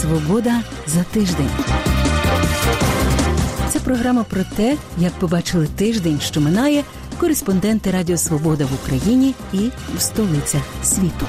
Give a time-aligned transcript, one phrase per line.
[0.00, 1.50] Свобода за тиждень.
[3.72, 6.84] Це програма про те, як побачили тиждень, що минає,
[7.20, 11.26] кореспонденти Радіо Свобода в Україні і в столицях світу.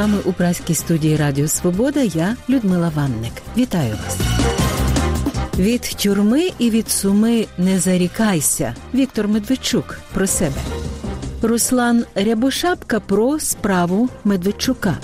[0.00, 3.32] Вами у праській студії Радіо Свобода я Людмила Ванник.
[3.56, 4.18] Вітаю вас.
[5.58, 8.74] Від тюрми і від суми не зарікайся.
[8.94, 10.60] Віктор Медведчук про себе.
[11.42, 14.98] Руслан Рябошапка про справу Медведчука.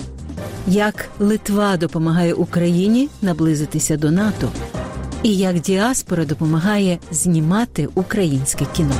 [0.67, 4.49] Як Литва допомагає Україні наблизитися до НАТО,
[5.23, 8.95] і як діаспора допомагає знімати українське кіно.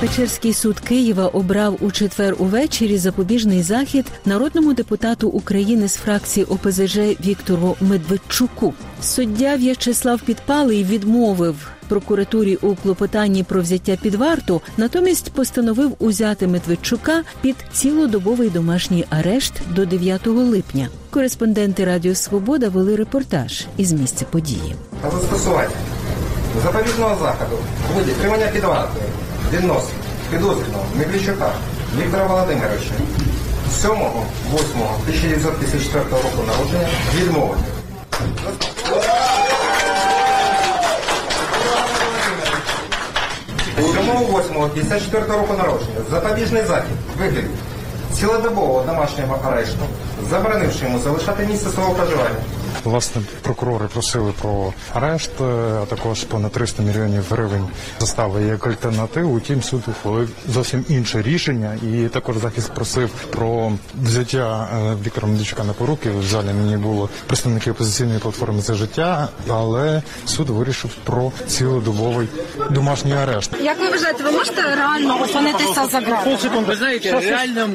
[0.00, 6.96] Печерський суд Києва обрав у четвер увечері запобіжний захід народному депутату України з фракції ОПЗЖ
[6.98, 8.74] Віктору Медведчуку.
[9.02, 17.22] Суддя В'ячеслав Підпалий відмовив прокуратурі у клопотанні про взяття під варту, натомість постановив узяти Медведчука
[17.40, 20.88] під цілодобовий домашній арешт до 9 липня.
[21.10, 24.74] Кореспонденти Радіо Свобода вели репортаж із місця події.
[25.12, 25.76] Застосування
[26.64, 27.56] запобіжного заходу
[27.94, 29.04] ході тримання під вартою
[29.52, 29.90] відносно
[30.30, 30.84] підозрюваного.
[30.98, 31.50] Медведчука.
[31.98, 32.90] Віктора Володимировича.
[33.82, 36.88] 7.8.1954 року народження.
[37.16, 37.62] Відмовити.
[43.94, 45.96] Сьомого 8.54 року народження.
[46.10, 46.96] Запобіжний захід.
[47.18, 47.46] Вигляді
[48.12, 49.82] цілодобового домашнього арешту,
[50.30, 52.36] заборонивши йому залишати місце свого проживання.
[52.84, 55.44] Власне, прокурори просили про арешт, е,
[55.82, 59.36] а також понад 300 мільйонів гривень застави як альтернативу.
[59.36, 65.64] Утім, суд ухвалив зовсім інше рішення, і також захист просив про взяття е, Віктора Медведчука
[65.64, 66.10] на поруки.
[66.10, 72.28] В залі мені було представники опозиційної платформи за життя, але суд вирішив про цілодобовий
[72.70, 73.50] домашній арешт.
[73.60, 76.64] Як ви вважаєте, ви можете реально опинитися за ґратами?
[76.66, 77.68] Ви знаєте, реально,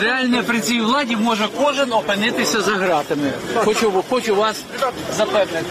[0.00, 3.32] реально при цій владі може кожен опинитися за ґратами.
[3.54, 4.47] Хочу, хочу вас
[5.16, 5.64] запевнити.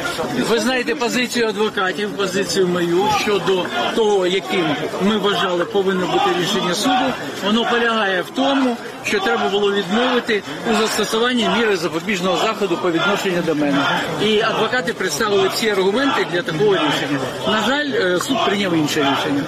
[0.50, 3.66] Ви знаєте позицію адвокатів, позицію мою щодо
[3.96, 4.66] того, яким
[5.02, 7.14] ми вважали повинно бути рішення суду.
[7.46, 13.43] Воно полягає в тому, що треба було відмовити у застосуванні міри запобіжного заходу по відношенню
[13.47, 13.79] до мене.
[14.23, 17.19] І адвокати представили всі аргументи для такого рішення.
[17.47, 19.43] На жаль, е, суд прийняв інше рішення.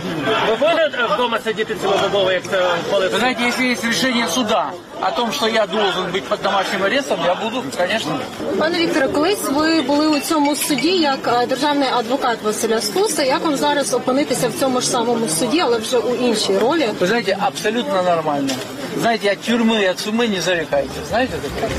[0.48, 5.10] Ви будете вдома сидіти цілодобово, як це коли Вы знаете, если есть решение суда о
[5.10, 8.18] том, что я должен быть под домашним арестом, я буду, конечно.
[8.58, 13.22] Пане Вікторе, колись ви були у цьому суді як е, державний адвокат Василя Стуса.
[13.22, 16.88] Як вам зараз опинитися в цьому ж самому суді, але вже у іншій ролі?
[17.00, 18.50] Вы знаете, абсолютно нормально.
[18.97, 20.91] Знаете, от тюрьмы, от сумы не зарекайте.
[21.09, 21.69] Знаете такое?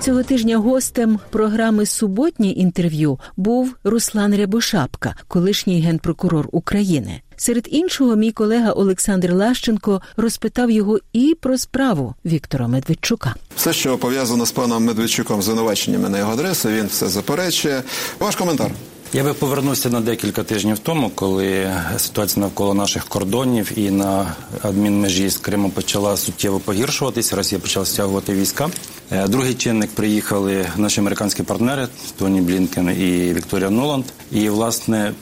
[0.00, 7.20] Цього тижня гостем програми Суботнє інтерв'ю був Руслан Рябошапка, колишній генпрокурор України.
[7.36, 13.34] Серед іншого, мій колега Олександр Лащенко розпитав його і про справу Віктора Медведчука.
[13.56, 17.82] Все, що пов'язано з паном Медведчуком, звинуваченнями на його адресу, він все заперечує.
[18.20, 18.70] Ваш коментар.
[19.12, 25.28] Я би повернувся на декілька тижнів тому, коли ситуація навколо наших кордонів і на адмінмежі
[25.28, 27.36] з Кримом почала суттєво погіршуватися.
[27.36, 28.68] Росія почала стягувати війська.
[29.12, 31.88] Е, Другий чинник приїхали наші американські партнери
[32.18, 34.04] Тоні Блінкен і Вікторія Нуланд.
[34.32, 35.12] І власне,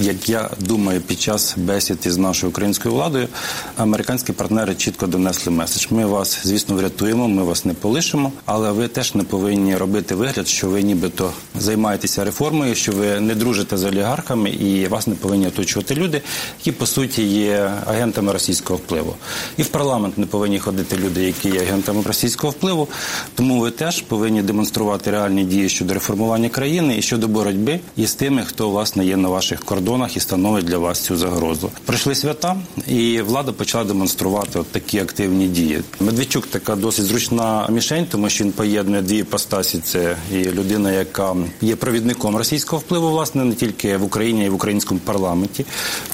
[0.00, 3.28] як я думаю, під час бесід із нашою українською владою
[3.76, 5.86] американські партнери чітко донесли меседж.
[5.90, 10.48] Ми вас, звісно, врятуємо, ми вас не полишимо, але ви теж не повинні робити вигляд,
[10.48, 15.46] що ви нібито займаєтеся реформою, що ви не дружите з олігархами і вас не повинні
[15.46, 16.22] оточувати люди,
[16.58, 19.16] які по суті є агентами російського впливу.
[19.56, 22.88] І в парламент не повинні ходити люди, які є агентами російського впливу.
[23.34, 28.42] Тому ви теж повинні демонструвати реальні дії щодо реформування країни і щодо боротьби із тими,
[28.42, 31.70] хто власне є на ваших кордонах і становить для вас цю загрозу.
[31.84, 32.56] Прийшли свята,
[32.86, 35.82] і влада почала демонструвати от такі активні дії.
[36.00, 39.78] Медведчук така досить зручна мішень, тому що він поєднує дві іпостасі.
[39.78, 44.48] Це і людина, яка є провідником російського впливу, власне, не тільки в Україні, а й
[44.48, 45.64] в українському парламенті,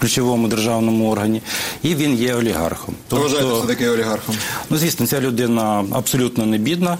[0.00, 1.42] ключовому державному органі,
[1.82, 2.94] і він є олігархом.
[3.08, 3.24] Тобто...
[3.24, 4.34] Вважаєте, що таке олігархом?
[4.70, 6.98] Ну, звісно, ця людина абсолютно не бідна.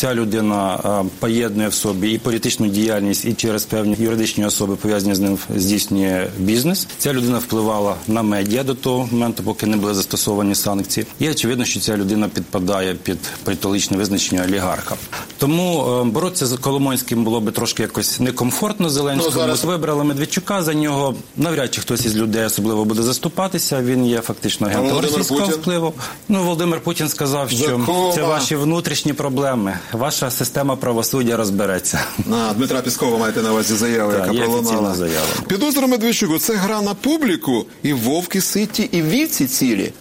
[0.00, 5.14] Ця людина е, поєднує в собі і політичну діяльність, і через певні юридичні особи пов'язані
[5.14, 6.86] з ним здійснює бізнес.
[6.98, 11.06] Ця людина впливала на медіа до того моменту, поки не були застосовані санкції.
[11.18, 14.94] І очевидно, що ця людина підпадає під політичне визначення олігарха.
[15.38, 19.32] Тому е, боротися з Коломойським було би трошки якось некомфортно Зеленському.
[19.34, 21.14] Ну, зараз- Вибрали Медведчука за нього.
[21.36, 23.82] Навряд чи хтось із людей особливо буде заступатися.
[23.82, 25.92] Він є фактично агентом російського впливу.
[26.28, 28.12] Ну Володимир Путін сказав, що Закова.
[28.12, 29.78] це ваші внутрішні проблеми.
[29.92, 32.00] Ваша система правосуддя розбереться.
[32.26, 34.94] На Дмитра Піскова маєте на увазі заяву, яка є пролунала.
[34.94, 35.26] заява.
[35.48, 39.92] Підозра Медведчуку це гра на публіку, і вовки ситі, і вівці цілі.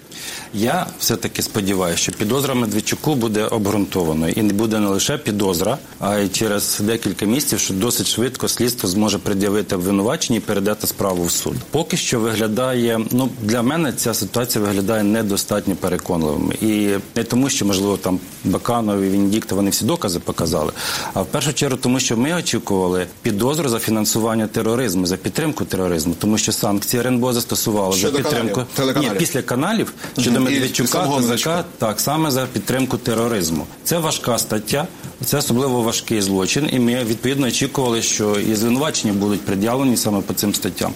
[0.53, 6.17] Я все-таки сподіваюся, що підозра Медведчуку буде обґрунтованою і не буде не лише підозра, а
[6.17, 11.31] й через декілька місяців, що досить швидко слідство зможе пред'явити обвинувачення і передати справу в
[11.31, 11.55] суд.
[11.71, 16.55] Поки що виглядає, ну для мене ця ситуація виглядає недостатньо переконливими.
[16.61, 20.71] І не тому, що можливо там Баканов і Венедіктов вони всі докази показали,
[21.13, 26.15] а в першу чергу тому, що ми очікували підозру за фінансування тероризму, за підтримку тероризму,
[26.19, 29.01] тому що санкції РНБО застосувало Щодо за підтримку каналів.
[29.01, 30.38] Ні, після каналів щодо.
[30.39, 31.05] І Медведчука
[31.43, 33.65] та так саме за підтримку тероризму.
[33.83, 34.87] Це важка стаття,
[35.25, 40.33] це особливо важкий злочин, і ми відповідно очікували, що і звинувачення будуть пред'явлені саме по
[40.33, 40.93] цим статтям.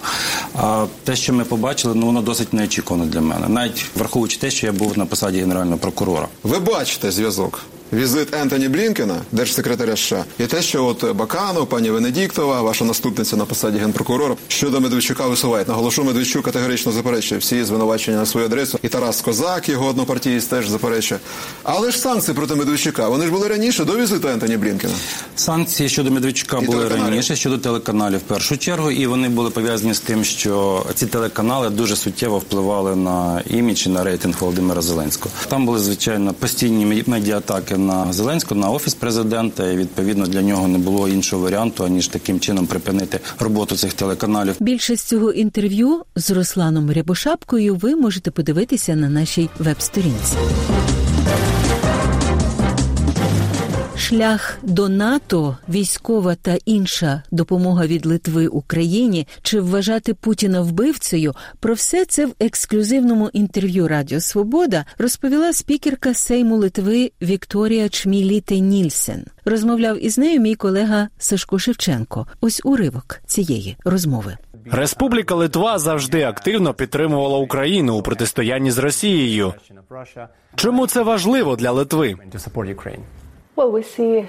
[0.54, 4.66] А те, що ми побачили, ну воно досить неочікувано для мене, навіть враховуючи те, що
[4.66, 6.28] я був на посаді генерального прокурора.
[6.42, 7.60] Ви бачите зв'язок.
[7.94, 13.44] Візит Ентоні Блінкена, держсекретаря США, і те, що от Баканов, пані Венедіктова, ваша наступниця на
[13.44, 15.68] посаді генпрокурора, щодо Медведчука висувають.
[15.68, 18.78] Наголошу, Медведчук категорично заперечує всі звинувачення на свою адресу.
[18.82, 21.20] І Тарас Козак, його однопартієць, теж заперечує.
[21.62, 24.94] Але ж санкції проти Медведчука, вони ж були раніше до візиту Ентоні Блінкена.
[25.36, 27.10] Санкції щодо Медведчука І були телеканалів.
[27.10, 31.70] раніше щодо телеканалів в першу чергу, і вони були пов'язані з тим, що ці телеканали
[31.70, 35.34] дуже суттєво впливали на імідж і на рейтинг Володимира Зеленського.
[35.48, 39.70] Там були звичайно постійні меді- медіатаки на Зеленського, на офіс президента.
[39.70, 44.56] І відповідно для нього не було іншого варіанту аніж таким чином припинити роботу цих телеканалів.
[44.60, 50.36] Більшість цього інтерв'ю з Русланом Рябошапкою ви можете подивитися на нашій веб-сторінці.
[54.04, 61.34] Шлях до НАТО, військова та інша допомога від Литви Україні чи вважати Путіна вбивцею.
[61.60, 69.24] Про все це в ексклюзивному інтерв'ю Радіо Свобода розповіла спікерка Сейму Литви Вікторія Чміліте Нільсен.
[69.44, 72.26] Розмовляв із нею мій колега Сашко Шевченко.
[72.40, 74.36] Ось уривок цієї розмови.
[74.70, 79.54] Республіка Литва завжди активно підтримувала Україну у протистоянні з Росією.
[80.54, 82.16] Чому це важливо для Литви?
[83.56, 84.26] Um.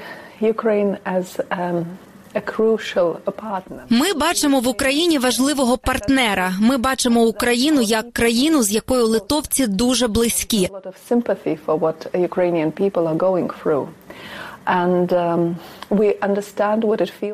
[3.90, 6.54] Ми бачимо в Україні важливого партнера.
[6.60, 10.70] Ми бачимо Україну як країну, з якою литовці дуже близькі.
[14.66, 15.56] Um.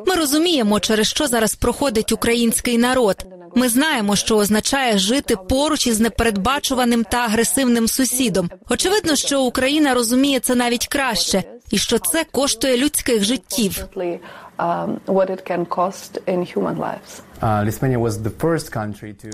[0.06, 3.26] Ми розуміємо, через що зараз проходить український народ.
[3.54, 8.50] Ми знаємо, що означає жити поруч із непередбачуваним та агресивним сусідом.
[8.70, 13.88] Очевидно, що Україна розуміє це навіть краще, і що це коштує людських життів.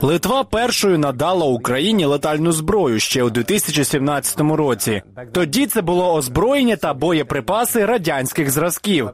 [0.02, 5.02] Литва першою надала Україні летальну зброю ще у 2017 році.
[5.32, 9.10] Тоді це було озброєння та боєприпаси радянських зразків.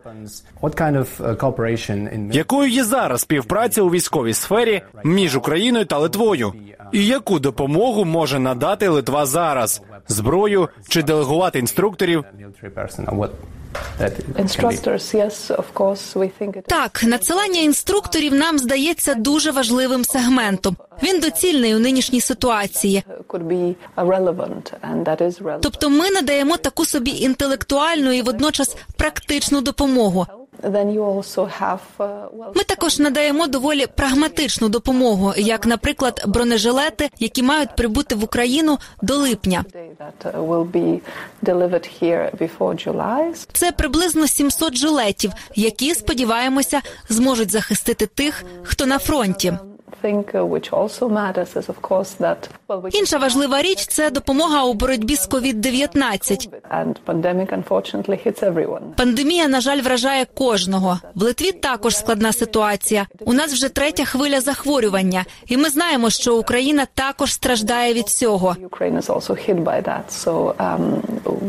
[2.33, 6.53] Якою є зараз співпраця у військовій сфері між Україною та Литвою?
[6.93, 9.83] І яку допомогу може надати Литва зараз?
[10.09, 12.25] Зброю чи делегувати інструкторів?
[14.39, 20.77] Instructors, yes, of course, we think it Так, надсилання інструкторів нам здається дуже важливим сегментом.
[21.03, 23.03] Він доцільний у нинішній ситуації.
[25.43, 25.59] uh.
[25.61, 30.27] Тобто, ми надаємо таку собі інтелектуальну і водночас практичну допомогу.
[30.65, 38.79] Uh, Ми також надаємо доволі прагматичну допомогу, як, наприклад, бронежилети, які мають прибути в Україну
[39.03, 39.65] до липня.
[40.25, 41.07] uh.
[43.53, 49.53] Це приблизно 700 жилетів, які сподіваємося зможуть захистити тих, хто на фронті.
[52.93, 56.49] Інша важлива річ це допомога у боротьбі з COVID-19.
[56.71, 58.81] and pandemic unfortunately hits everyone.
[58.97, 61.01] Пандемія, на жаль, вражає кожного.
[61.15, 63.07] В Литві також складна ситуація.
[63.21, 68.57] У нас вже третя хвиля захворювання, і ми знаємо, що Україна також страждає від цього.
[68.59, 68.69] Um,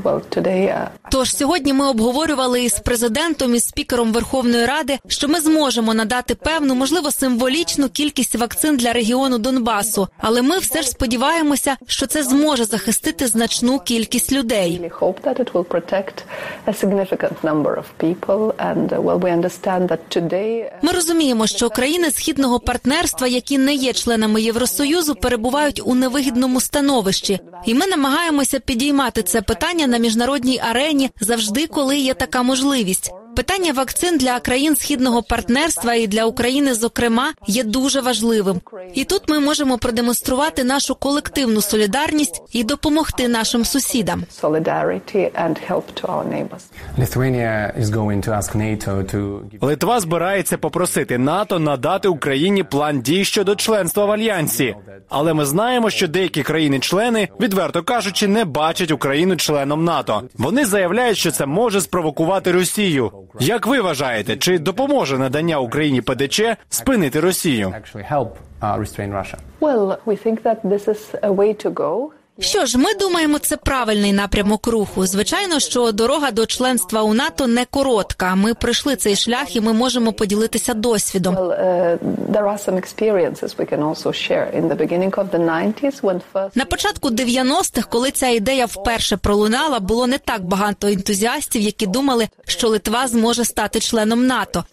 [0.04, 6.36] uh, Тож сьогодні ми обговорювали із президентом і спікером Верховної Ради, що ми зможемо надати
[6.36, 12.24] певну, можливо, символічну кількість вакцин для регіону Донбасу, але ми все ж сподіваємося, що це
[12.24, 14.92] зможе захистити значну кількість людей.
[18.58, 18.82] uh,
[20.08, 26.62] uh, Ми розуміємо, що країни східного партнерства, які не є членами Євросоюзу, перебувають у невигідному
[26.62, 33.12] становищі, і ми намагаємося підіймати це питання на міжнародній арені завжди, коли є така можливість.
[33.36, 38.62] Питання вакцин для країн східного партнерства і для України, зокрема, є дуже важливим.
[38.94, 44.24] І тут ми можемо продемонструвати нашу колективну солідарність і допомогти нашим сусідам.
[49.62, 54.76] Литва збирається попросити НАТО надати Україні план дій щодо членства в альянсі.
[55.10, 60.24] Але ми знаємо, що деякі країни-члени, відверто кажучи, не бачать Україну членом НАТО.
[60.38, 63.12] Вони заявляють, що це може спровокувати Росію.
[63.40, 67.74] Як ви вважаєте, чи допоможе надання Україні ПДЧ спинити Росію?
[68.62, 69.36] uh.
[69.62, 72.12] Well, we think that this is a way to go.
[72.40, 75.06] Що ж, ми думаємо, це правильний напрямок руху.
[75.06, 78.36] Звичайно, що дорога до членства у НАТО не коротка.
[78.36, 81.36] Ми пройшли цей шлях, і ми можемо поділитися досвідом.
[81.36, 81.98] Uh,
[82.32, 84.60] there are some experiences we can also share.
[84.60, 89.18] In the beginning of the 90s, when first На початку 90-х, коли ця ідея вперше
[89.18, 94.64] пролунала, було не так багато ентузіастів, які думали, що Литва зможе стати членом НАТО.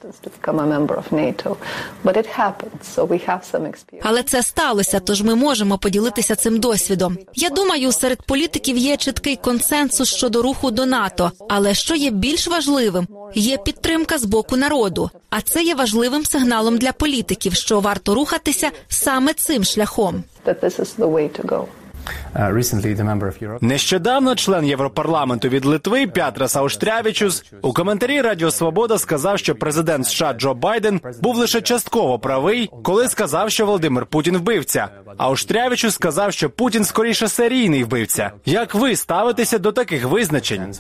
[4.03, 7.19] Але це сталося, тож ми можемо поділитися цим досвідом.
[7.35, 11.31] Я думаю, серед політиків є чіткий консенсус щодо руху до НАТО.
[11.49, 15.11] Але що є більш важливим, є підтримка з боку народу.
[15.31, 20.25] А це є важливим сигналом для політиків, що варто рухатися саме цим шляхом.
[22.35, 23.59] Uh.
[23.61, 30.33] Нещодавно член Європарламенту від Литви Пятрас Ауштрявічус у коментарі Радіо Свобода сказав, що президент США
[30.33, 34.89] Джо Байден був лише частково правий, коли сказав, що Володимир Путін вбивця.
[35.17, 38.31] А Ауштрявічус сказав, що Путін скоріше серійний вбивця.
[38.47, 40.75] Як ви ставитеся до таких визначень?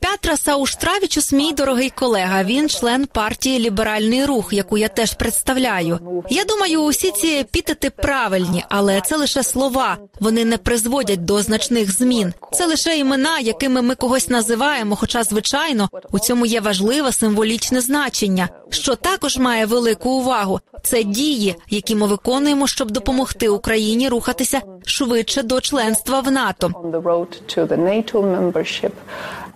[0.00, 2.42] Петра Сауштравічус, мій дорогий колега.
[2.42, 6.22] Він член партії Ліберальний рух, яку я теж представляю.
[6.30, 9.96] Я думаю, усі ці епітети правильні, але це лише слова.
[10.20, 12.32] Вони не призводять до значних змін.
[12.52, 14.96] Це лише імена, якими ми когось називаємо.
[14.96, 20.60] Хоча, звичайно, у цьому є важливе символічне значення, що також має велику увагу.
[20.82, 26.70] Це дії, які ми виконуємо, щоб допомогти Україні рухатися швидше до членства в НАТО.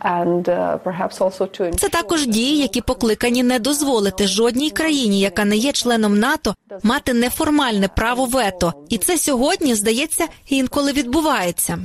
[0.04, 6.54] uh, Це також дії, які покликані не дозволити жодній країні, яка не є членом НАТО,
[6.82, 8.72] мати неформальне право вето.
[8.88, 11.78] І це сьогодні здається інколи відбувається.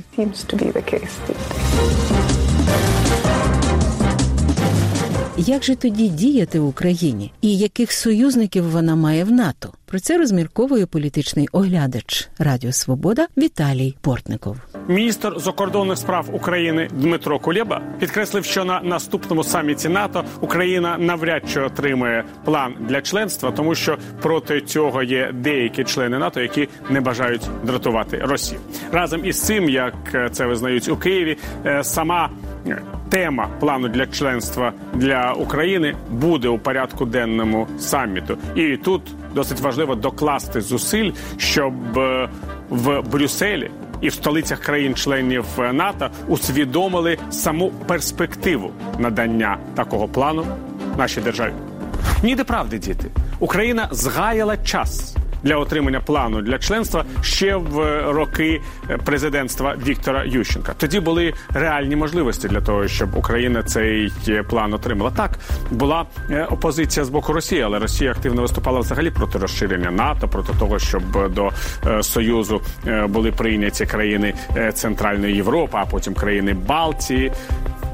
[5.38, 9.72] Як же тоді діяти в Україні і яких союзників вона має в НАТО?
[9.86, 14.56] Про це розмірковує політичний оглядач Радіо Свобода Віталій Портников.
[14.88, 21.60] Міністр закордонних справ України Дмитро Кулєба підкреслив, що на наступному саміті НАТО Україна навряд чи
[21.60, 27.42] отримає план для членства, тому що проти цього є деякі члени НАТО, які не бажають
[27.64, 28.60] дратувати Росію.
[28.92, 29.94] Разом із цим, як
[30.32, 32.30] це визнають у Києві, е, сама
[32.68, 39.02] е, тема плану для членства для України буде у порядку денному саміту, і тут
[39.34, 42.28] досить важливо докласти зусиль, щоб е,
[42.70, 43.70] в Брюсселі
[44.00, 50.46] і в столицях країн-членів НАТО усвідомили саму перспективу надання такого плану
[50.98, 51.52] нашій державі.
[52.22, 53.10] Ніде правди, діти.
[53.38, 58.60] Україна згаяла час для отримання плану для членства ще в роки
[59.04, 60.74] президентства Віктора Ющенка.
[60.78, 64.12] Тоді були реальні можливості для того, щоб Україна цей
[64.50, 65.10] план отримала.
[65.10, 65.38] Так
[65.70, 70.52] була е, опозиція з боку Росії, але Росія активно виступала взагалі проти розширення НАТО, проти
[70.58, 71.50] того, щоб до
[71.86, 77.32] е, Союзу е, були прийняті країни е, Центральної Європи, а потім країни Балтії.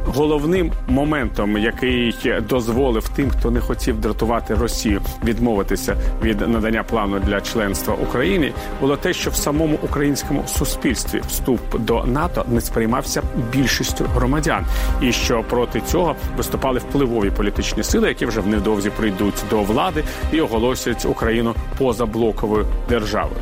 [0.07, 2.15] Головним моментом, який
[2.49, 8.97] дозволив тим, хто не хотів дратувати Росію, відмовитися від надання плану для членства Україні, було
[8.97, 14.67] те, що в самому українському суспільстві вступ до НАТО не сприймався більшістю громадян,
[15.01, 20.41] і що проти цього виступали впливові політичні сили, які вже невдовзі прийдуть до влади і
[20.41, 23.41] оголосять Україну позаблоковою державою.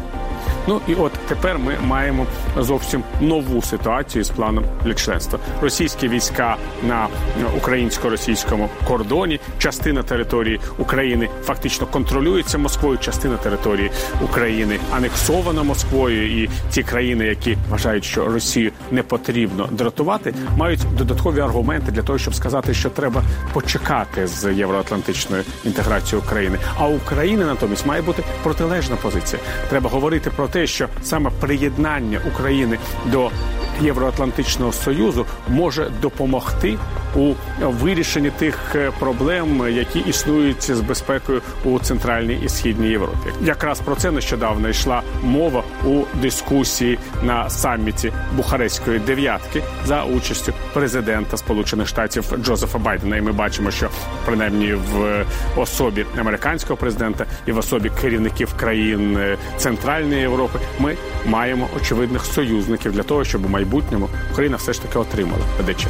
[0.67, 2.27] Ну і от тепер ми маємо
[2.57, 5.39] зовсім нову ситуацію з планом для членства.
[5.63, 6.57] Російські війська
[6.89, 7.09] на
[7.57, 13.91] українсько-російському кордоні, частина території України фактично контролюється Москвою, частина території
[14.25, 21.41] України анексована Москвою, і ті країни, які вважають, що Росію не потрібно дратувати, мають додаткові
[21.41, 26.59] аргументи для того, щоб сказати, що треба почекати з євроатлантичною інтеграцією України.
[26.79, 29.43] А України натомість має бути протилежна позиція.
[29.69, 33.31] Треба говорити про те, що саме приєднання України до
[33.81, 36.79] Євроатлантичного союзу може допомогти
[37.17, 43.31] у вирішенні тих е, проблем, які існують з безпекою у центральній і східній Європі.
[43.43, 51.37] Якраз про це нещодавно йшла мова у дискусії на саміті Бухарестської дев'ятки за участю президента
[51.37, 53.17] Сполучених Штатів Джозефа Байдена.
[53.17, 53.89] І ми бачимо, що
[54.25, 55.25] принаймні в
[55.57, 62.93] особі американського президента і в особі керівників країн е, Центральної Європи ми маємо очевидних союзників
[62.93, 65.87] для того, щоб у майбутньому Україна все ж таки отримала ПДЧ.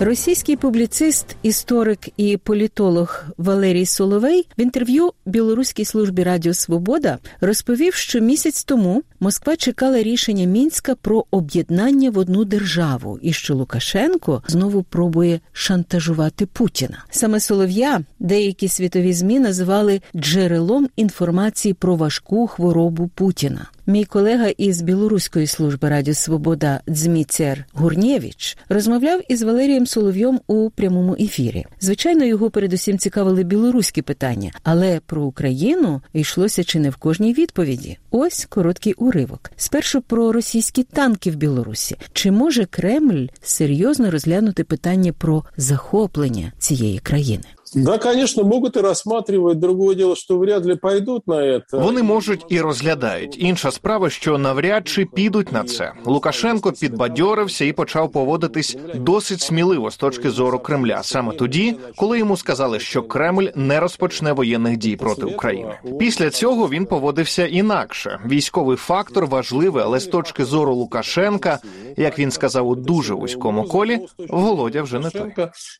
[0.00, 8.20] Російський публіцист, історик і політолог Валерій Соловей в інтерв'ю білоруській службі Радіо Свобода розповів, що
[8.20, 14.82] місяць тому Москва чекала рішення мінська про об'єднання в одну державу, і що Лукашенко знову
[14.82, 17.04] пробує шантажувати Путіна.
[17.10, 23.66] Саме Солов'я деякі світові змі називали джерелом інформації про важку хворобу Путіна.
[23.86, 31.16] Мій колега із білоруської служби Радіо Свобода Дзміцер Гурнєвіч розмовляв із Валерієм Соловйом у прямому
[31.20, 31.66] ефірі.
[31.80, 37.98] Звичайно, його передусім цікавили білоруські питання, але про Україну йшлося чи не в кожній відповіді.
[38.10, 39.50] Ось короткий уривок.
[39.56, 41.96] Спершу про російські танки в Білорусі.
[42.12, 47.44] Чи може Кремль серйозно розглянути питання про захоплення цієї країни?
[47.74, 49.54] Да, конечно, можуть і розглядати.
[49.54, 51.78] Другое дело, що вряд ли пойдуть на це.
[51.78, 53.36] Вони можуть і розглядають.
[53.38, 55.92] Інша справа, що навряд чи підуть на це.
[56.04, 61.00] Лукашенко підбадьорився і почав поводитись досить сміливо з точки зору Кремля.
[61.02, 65.78] Саме тоді, коли йому сказали, що Кремль не розпочне воєнних дій проти України.
[65.98, 68.20] Після цього він поводився інакше.
[68.26, 71.58] Військовий фактор важливий, але з точки зору Лукашенка,
[71.96, 75.32] як він сказав у дуже вузькому колі, Володя вже не той.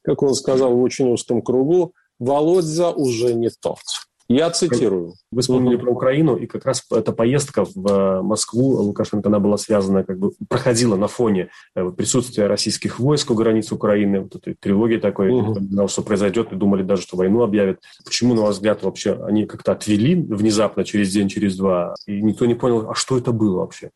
[0.07, 1.84] Як він сказав в очень узкому кругу.
[2.19, 3.79] Володя уже не тот.
[4.27, 5.13] Я цитирую.
[5.31, 10.03] Вы вспомнили про Украину, и как раз эта поездка в Москву Лукашенко, она была связана,
[10.03, 15.31] как бы проходила на фоне присутствия российских войск у границ Украины, вот этой тревоги такой,
[15.61, 17.81] знал, что произойдет, и думали даже, что войну объявят.
[18.03, 22.47] Почему, на ваш взгляд, вообще они как-то отвели внезапно через день, через два, и никто
[22.47, 23.91] не понял, а что это было вообще?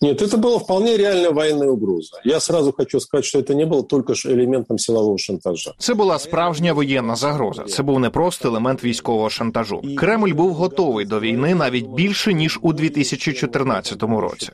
[0.00, 2.16] Нет, это была вполне реальная военная угроза.
[2.24, 5.72] Я сразу хочу сказать, що це не було тільки ж елементом силового шантажа.
[5.78, 7.62] Це була справжня воєнна загроза.
[7.64, 9.82] Це був не просто елемент військового шантажу.
[9.96, 14.48] Кремль був готовий до війни навіть більше ніж у 2014 році.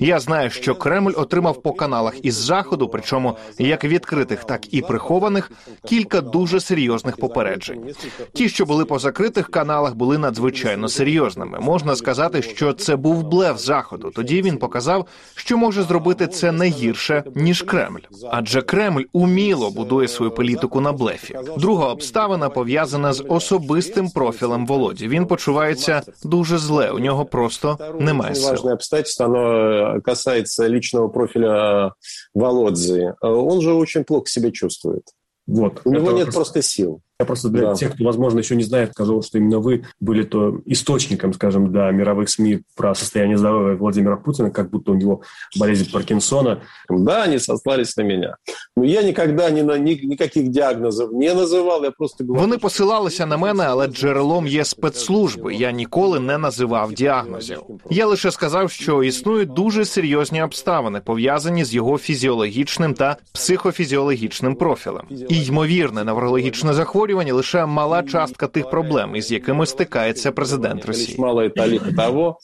[0.00, 5.52] Я знаю, що Кремль отримав по каналах із заходу, причому як відкритих, так і прихованих,
[5.84, 7.94] кілька дуже серйозних попереджень.
[8.32, 11.60] Ті, що були по закритих каналах, були надзвичайно серйозними.
[11.60, 14.10] Можна сказати, що це був блеф заходу.
[14.14, 20.08] Тоді він показав, що може зробити це не гірше ніж Кремль, адже Кремль уміло будує
[20.08, 21.38] свою політику на блефі.
[21.58, 25.08] Друга обставина пов'язана з особистим профілем Володі.
[25.08, 26.90] Він почувається дуже зле.
[26.90, 28.50] У нього просто немає сил.
[28.50, 31.92] Важное обстоятельство, оно касается личного профиля
[32.34, 33.12] Володзи.
[33.20, 35.02] Он же очень плохо себя чувствует.
[35.46, 35.80] Вот.
[35.84, 37.00] У него нет просто- просто сил.
[37.21, 37.73] Я просто для Да.
[37.73, 41.91] тех, кто, возможно, еще не знает, скажу, что именно вы были то источником, скажем, для
[41.91, 45.21] мировых СМИ про состояние здоровья Владимира Путина, как будто у него
[45.59, 46.61] болезнь Паркинсона.
[46.89, 48.35] Да, они сослались на меня.
[48.75, 52.41] Но я никогда ни на, ни- никаких диагнозов не называл, я просто говорю...
[52.41, 55.55] Вони посилалися на мене, але джерелом є спецслужби.
[55.55, 57.59] Я ніколи не називав діагнозів.
[57.89, 65.03] Я лише сказав, що існують дуже серйозні обставини, пов'язані з його фізіологічним та психофізіологічним профілем.
[65.29, 71.18] І ймовірне неврологічне захворювання лише мала частка тих проблем, із якими стикається президент Росії.
[71.18, 72.38] малая талика того,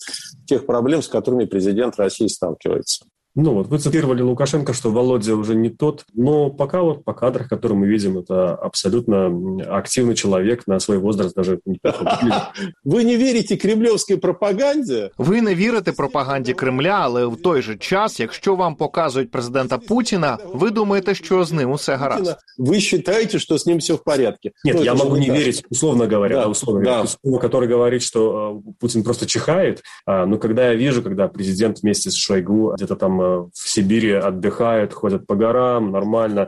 [0.48, 3.04] тих проблем, з якими президент Росії сталкивается.
[3.35, 7.49] Ну вот, вы цитировали Лукашенко, что Володя уже не тот, но пока вот по кадрах,
[7.49, 12.43] которые мы видим, это абсолютно м, активный человек на свой возраст даже неплохо выглядит.
[12.85, 15.09] Вы не верите кремлевской пропаганде?
[15.17, 20.37] Ви не вірите пропаганді Кремля, але в той же час, якщо вам показують президента Путіна,
[20.53, 22.37] ви думаєте, що з ним усе гаразд.
[22.59, 24.51] Вы считаете, что с ним все в порядке?
[24.65, 25.37] Нет, Ну, я это же могу не так.
[25.37, 26.89] верить, условно говоря, Да, да, условно да.
[26.91, 29.81] говоря, условно, который говорит, что э, Путин просто чихает.
[30.05, 34.11] А, но когда я вижу, когда президент вместе с Шойгу где-то там э, в Сибири
[34.11, 36.47] отдыхают, ходят по горам, нормально.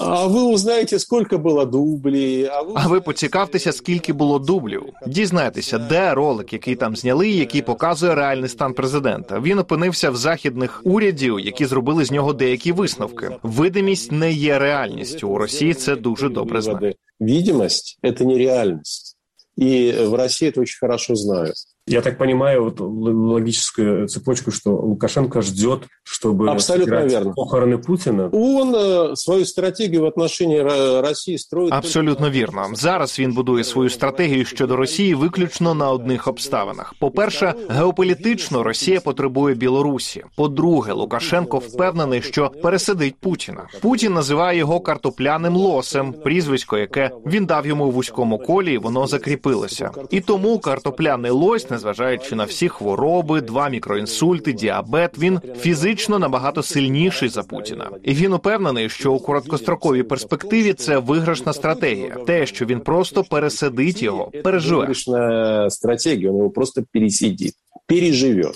[0.00, 2.48] А ви узнаєте, скільки було дублів?
[2.52, 2.72] А ви...
[2.76, 4.82] А ви поцікавтеся, скільки було дублів.
[5.06, 9.40] Дізнайтеся, де ролик, який там зняли, який показує реальний стан президента.
[9.40, 13.30] Він опинився в західних урядів, які зробили з нього деякі висновки.
[13.42, 15.28] Видимість не є реальністю.
[15.28, 16.94] У Росії це дуже добре знає.
[17.20, 19.16] Видимость – это не реальность.
[19.56, 21.54] И в России это очень хорошо знают.
[21.88, 27.34] Я так понимаю вот логическую цепочку, что Лукашенко ждет, чтобы Абсолютно верно.
[27.34, 28.30] похороны Путина.
[28.32, 30.60] Он э, свою стратегию в отношении
[31.00, 32.66] Росії строїть абсолютно вірно.
[32.72, 36.94] Зараз він будує свою стратегію щодо Росії виключно на одних обставинах.
[37.00, 40.24] По-перше, геополітично Росія потребує Білорусі.
[40.36, 43.66] По-друге, Лукашенко впевнений, що пересидить Путіна.
[43.80, 49.06] Путін називає його картопляним лосем, прізвисько, яке він дав йому в вузькому колі, і воно
[49.06, 49.90] закріпилося.
[50.10, 57.29] І тому картопляний лось, незважаючи на всі хвороби, два мікроінсульти, діабет, він фізично набагато сильніший
[57.29, 57.89] за Путіна.
[58.03, 62.17] І він упевнений, що у короткостроковій перспективі це виграшна стратегія.
[62.27, 64.79] Те, що він просто пересидить його, переживе.
[64.79, 67.53] Виграшна стратегія, він його просто пересидить,
[67.87, 68.51] переживе.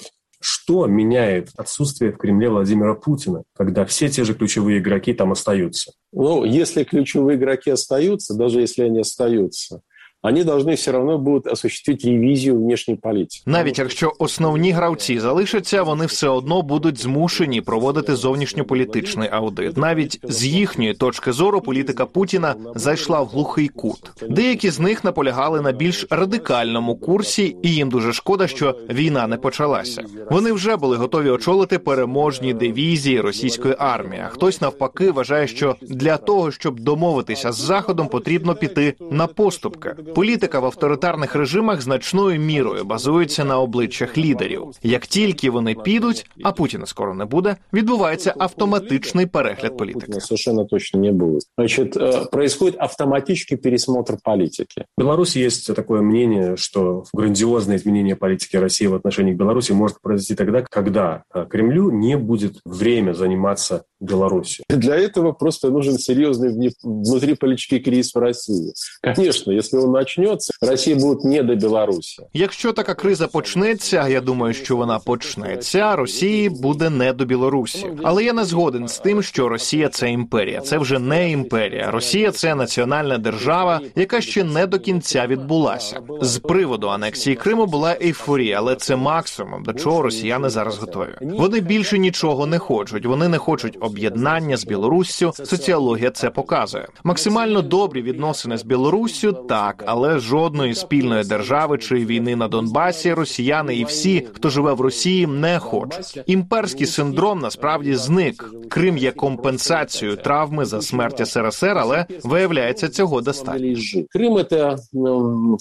[0.46, 5.92] Что меняет отсутствие в Кремле Владимира Путина, когда все те же ключевые игроки там остаются?
[6.12, 9.80] Ну, если ключевые игроки остаются, даже если они остаются,
[10.24, 13.44] они должны все равно будут осуществить ревізію внешньої політики.
[13.46, 19.78] Навіть якщо основні гравці залишаться, вони все одно будуть змушені проводити зовнішньополітичний аудит.
[19.78, 24.12] Навіть з їхньої точки зору політика Путіна зайшла в глухий кут.
[24.30, 29.38] Деякі з них наполягали на більш радикальному курсі, і їм дуже шкода, що війна не
[29.38, 30.04] почалася.
[30.30, 34.22] Вони вже були готові очолити переможні дивізії російської армії.
[34.26, 39.96] А Хтось навпаки вважає, що для того, щоб домовитися з заходом, потрібно піти на поступки.
[40.15, 44.65] Політика в авторитарних режимах значною мірою базується на обличчях лідерів.
[44.83, 50.21] Як тільки вони підуть, а Путіна скоро не буде, відбувається автоматичний перегляд політики.
[50.21, 51.43] Совершенно точно не будет.
[51.59, 54.85] Значит, э, происходит автоматический пересмотр политики.
[54.97, 60.01] В Беларуси есть такое мнение, что грандиозное изменение политики России в отношении к Беларуси может
[60.01, 64.65] произойти тогда, когда э, Кремлю не будет время заниматься Беларусью.
[64.69, 68.73] Для этого просто нужен серьезный внутриполитический кризис в России.
[69.03, 72.24] Конечно, если он начнется, Росія буде не до Білорусі.
[72.34, 75.96] Якщо така криза почнеться, я думаю, що вона почнеться.
[75.96, 80.62] Росії буде не до Білорусі, але я не згоден з тим, що Росія це імперія.
[80.62, 81.92] Це вже не імперія.
[81.92, 86.00] Росія це національна держава, яка ще не до кінця відбулася.
[86.22, 91.10] З приводу анексії Криму була ейфорія, але це максимум, до чого росіяни зараз готові.
[91.22, 93.06] Вони більше нічого не хочуть.
[93.06, 95.32] Вони не хочуть об'єднання з Білоруссю.
[95.36, 96.88] Соціологія це показує.
[97.04, 103.76] Максимально добрі відносини з Білоруссю так, але жодної спільної держави чи війни на Донбасі росіяни
[103.76, 106.22] і всі, хто живе в Росії, не хочуть.
[106.26, 108.54] Імперський синдром насправді зник.
[108.70, 113.76] Крим є компенсацією травми за смерть СРСР, але виявляється цього достатньо.
[114.10, 114.76] Крим– це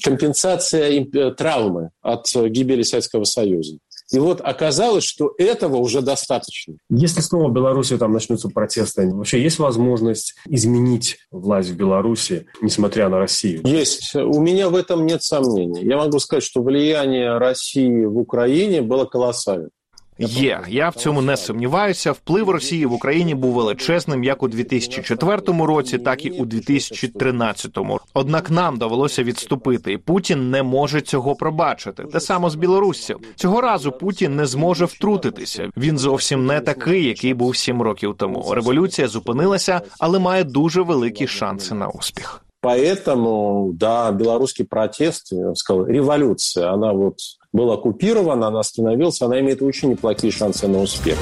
[0.04, 1.04] компенсація
[1.38, 1.90] травми
[2.36, 3.78] від гибелі Совєтського Союзу.
[4.12, 6.74] И вот оказалось, что этого уже достаточно.
[6.90, 13.08] Если снова в Беларуси там начнутся протесты, вообще есть возможность изменить власть в Беларуси, несмотря
[13.08, 13.62] на Россию?
[13.64, 14.14] Есть.
[14.14, 15.82] У меня в этом нет сомнений.
[15.84, 19.70] Я могу сказать, что влияние России в Украине было колоссальным.
[20.26, 22.12] Є, я в цьому не сумніваюся.
[22.12, 27.78] Вплив Росії в Україні був величезним як у 2004 році, так і у 2013.
[28.14, 32.04] Однак нам довелося відступити, і Путін не може цього пробачити.
[32.04, 33.20] Те саме з Білоруссю.
[33.36, 35.70] Цього разу Путін не зможе втрутитися.
[35.76, 38.54] Він зовсім не такий, який був сім років тому.
[38.54, 42.44] Революція зупинилася, але має дуже великі шанси на успіх.
[42.62, 47.18] Поэтому, да, белорусский протест, я сказал, революция, она вот
[47.52, 51.18] была оккупирована, она остановилась, она имеет очень неплохие шансы на успех.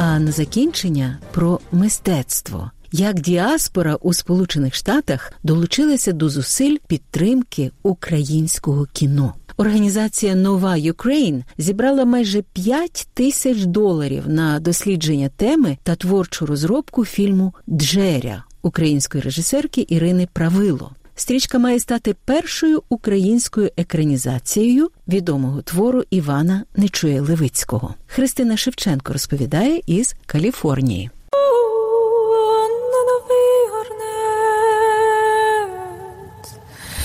[0.00, 2.70] А на закінчення про мистецтво.
[2.92, 9.34] Як діаспора у Сполучених Штатах долучилася до зусиль підтримки українського кіно.
[9.56, 17.54] Організація Nova Ukraine зібрала майже 5 тисяч доларів на дослідження теми та творчу розробку фільму
[17.68, 20.90] Джеря української режисерки Ірини Правило.
[21.18, 27.94] Стрічка має стати першою українською екранізацією відомого твору Івана Нечує Левицького.
[28.06, 31.10] Христина Шевченко розповідає із Каліфорнії.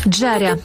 [0.07, 0.57] Джеря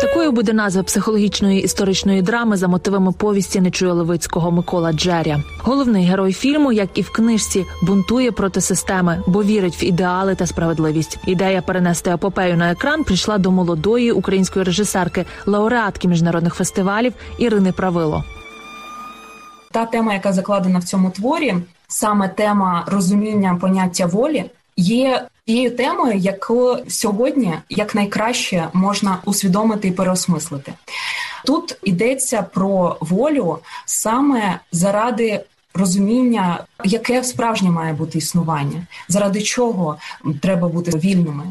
[0.00, 5.42] Такою буде назва психологічної історичної драми за мотивами повісті Нечуя Левицького Микола Джеря.
[5.62, 10.46] Головний герой фільму, як і в книжці, бунтує проти системи, бо вірить в ідеали та
[10.46, 11.18] справедливість.
[11.26, 18.24] Ідея перенести епопею на екран прийшла до молодої української режисерки, лауреатки міжнародних фестивалів Ірини Правило.
[19.72, 21.54] та тема, яка закладена в цьому творі,
[21.88, 24.44] саме тема розуміння поняття волі,
[24.76, 30.72] є тією темою, яку сьогодні якнайкраще можна усвідомити і переосмислити.
[31.44, 39.96] Тут йдеться про волю саме заради розуміння, яке справжнє має бути існування, заради чого
[40.40, 41.44] треба бути вільними.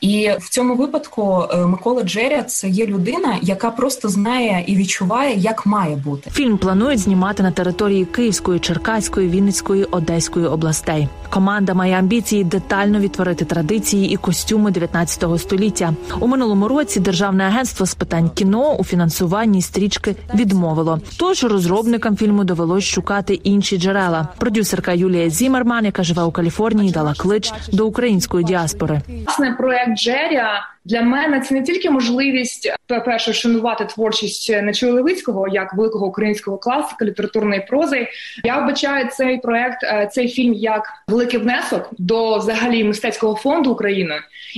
[0.00, 5.36] І в цьому випадку е, Микола Джеря це є людина, яка просто знає і відчуває,
[5.36, 6.30] як має бути.
[6.30, 11.08] Фільм планують знімати на території Київської, Черкаської, Вінницької, Одеської областей.
[11.30, 15.94] Команда має амбіції детально відтворити традиції і костюми 19 століття.
[16.20, 21.00] У минулому році державне агентство з питань кіно у фінансуванні стрічки відмовило.
[21.18, 24.28] Тож розробникам фільму довелось шукати інші джерела.
[24.68, 29.00] Продюсерка Юлія Зімерман, яка живе у Каліфорнії, дала клич до української діаспори.
[29.26, 35.74] Власне, проект Джеря для мене це не тільки можливість перше шанувати творчість Нечуя Левицького як
[35.74, 38.08] великого українського класика літературної прози.
[38.44, 44.14] Я вбачаю цей проект, е, цей фільм як великий внесок до взагалі мистецького фонду України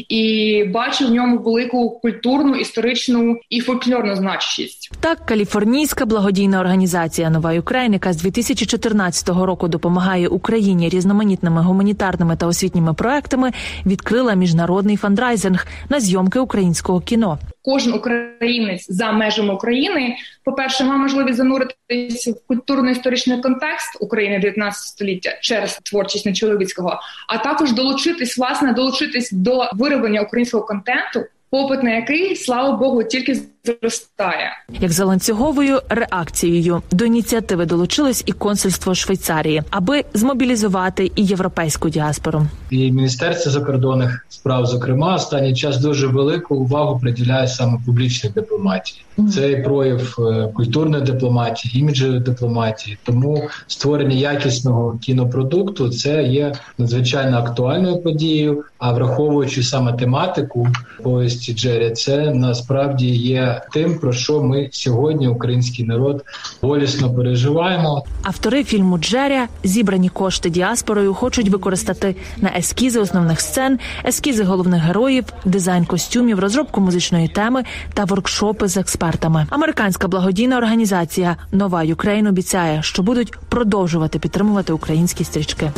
[0.09, 4.93] і бачу в ньому велику культурну, історичну і фольклорну значущість.
[5.01, 10.00] Так, каліфорнійська благодійна організація Нова Україна, яка з 2014 року допомагає
[10.31, 13.53] Україні різноманітними гуманітарними та освітніми проектами,
[13.87, 17.39] відкрила міжнародний фандрайзинг на зйомки українського кіно.
[17.63, 24.83] Кожен українець за межами України, по перше, має можливість зануритись в культурно-історичний контекст України 19
[24.83, 31.91] століття через творчість Нечоловіцького, а також долучитись, власне, долучитись до вироблення українського контенту, попит на
[31.91, 34.51] який, слава Богу, тільки зростає.
[34.81, 42.47] Як за ланцюговою реакцією до ініціативи долучилось і консульство Швейцарії, аби змобілізувати і європейську діаспору.
[42.71, 49.05] І міністерство закордонних справ, зокрема, останній час дуже велику увагу приділяє саме публічній дипломатії.
[49.35, 52.99] Це прояв е, культурної дипломатії, іміджевої дипломатії.
[53.05, 58.65] Тому створення якісного кінопродукту це є надзвичайно актуальною подією.
[58.79, 60.69] А враховуючи саме тематику
[61.03, 66.25] повісті Джері, це насправді є тим, про що ми сьогодні, український народ,
[66.63, 68.05] болісно переживаємо.
[68.23, 75.25] Автори фільму Джеря зібрані кошти діаспорою хочуть використати на ескізи основних сцен, ескізи головних героїв,
[75.45, 79.47] дизайн костюмів, розробку музичної теми та воркшопи з експертами.
[79.51, 85.73] Американська благодійна організація Nova Ukraine обіцяє, що будуть продовжувати підтримувати українські стрічки.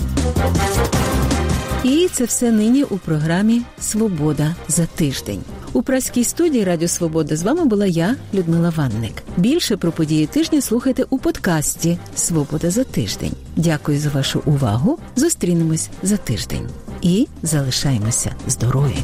[1.85, 5.43] І це все нині у програмі Свобода за тиждень.
[5.75, 9.23] У праській студії Радіо Свобода з вами була я, Людмила Ванник.
[9.37, 13.33] Більше про події тижня слухайте у подкасті Свобода за тиждень.
[13.57, 14.99] Дякую за вашу увагу.
[15.17, 16.69] Зустрінемось за тиждень
[17.03, 18.97] і залишаємося здорові.